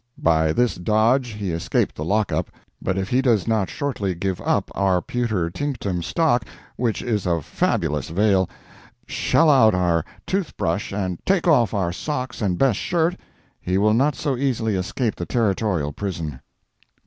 By 0.17 0.51
this 0.51 0.77
dodge 0.77 1.27
he 1.27 1.51
escaped 1.51 1.93
the 1.93 2.03
lock 2.03 2.31
up, 2.31 2.49
but 2.81 2.97
if 2.97 3.09
he 3.09 3.21
does 3.21 3.47
not 3.47 3.69
shortly 3.69 4.15
give 4.15 4.41
up 4.41 4.71
our 4.73 4.99
Pewtertinctum 4.99 6.03
stock—which 6.03 7.03
is 7.03 7.27
of 7.27 7.45
fabulous 7.45 8.09
vale—shell 8.09 8.49
out 9.47 9.75
our 9.75 10.03
tooth 10.25 10.57
brush 10.57 10.91
and 10.91 11.23
take 11.23 11.47
off 11.47 11.75
our 11.75 11.91
socks 11.93 12.41
and 12.41 12.57
best 12.57 12.79
shirt, 12.79 13.15
he 13.61 13.77
will 13.77 13.93
not 13.93 14.15
so 14.15 14.35
easily 14.35 14.75
escape 14.75 15.13
the 15.13 15.27
Territorial 15.27 15.93
prison. 15.93 16.39